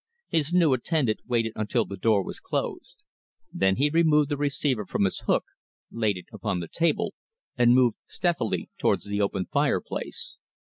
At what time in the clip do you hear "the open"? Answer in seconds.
9.05-9.45